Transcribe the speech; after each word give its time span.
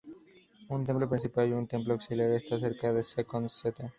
Un 0.69 0.83
templo 0.83 1.07
principal 1.07 1.47
y 1.49 1.51
un 1.59 1.67
templo 1.73 1.93
auxiliar 1.93 2.31
están 2.31 2.59
cerca 2.59 2.91
de 2.91 3.03
Second 3.03 3.45
St. 3.45 3.83